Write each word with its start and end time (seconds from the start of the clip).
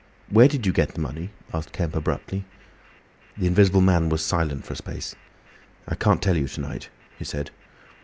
"Where 0.31 0.47
did 0.47 0.65
you 0.65 0.73
get 0.73 0.95
the 0.95 0.99
money?" 0.99 1.29
asked 1.53 1.73
Kemp, 1.73 1.95
abruptly. 1.95 2.43
The 3.37 3.45
Invisible 3.45 3.81
Man 3.81 4.09
was 4.09 4.25
silent 4.25 4.65
for 4.65 4.73
a 4.73 4.77
space. 4.77 5.13
"I 5.87 5.93
can't 5.93 6.23
tell 6.23 6.37
you 6.37 6.47
to 6.47 6.59
night," 6.61 6.89
he 7.19 7.23
said. 7.23 7.51